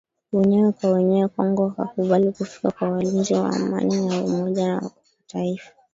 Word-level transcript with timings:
wenyewe 0.33 0.71
kwa 0.71 0.89
wenyewe 0.91 1.27
Kongo 1.27 1.65
akakubali 1.67 2.31
kufika 2.31 2.71
kwa 2.71 2.89
walinzi 2.89 3.33
wa 3.33 3.49
amani 3.49 3.99
wa 4.01 4.23
Umoja 4.23 4.73
wa 4.75 4.81
mataifa 5.21 5.71